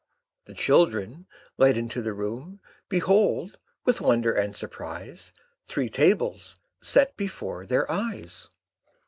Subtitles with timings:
[0.45, 1.27] The children,
[1.59, 2.59] led into the room,
[2.89, 5.31] Behold, with wonder and surprise,
[5.67, 8.47] Three tables set before their eyes.